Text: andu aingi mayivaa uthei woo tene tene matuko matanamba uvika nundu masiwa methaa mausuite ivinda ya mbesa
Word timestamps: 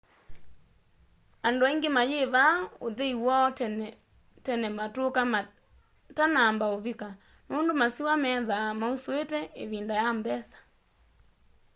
andu 1.47 1.61
aingi 1.65 1.89
mayivaa 1.97 2.53
uthei 2.87 3.15
woo 3.25 3.47
tene 3.59 3.87
tene 4.45 4.67
matuko 4.77 5.19
matanamba 5.33 6.65
uvika 6.77 7.07
nundu 7.49 7.71
masiwa 7.81 8.13
methaa 8.23 8.77
mausuite 8.79 9.39
ivinda 9.63 9.93
ya 10.01 10.09
mbesa 10.17 10.57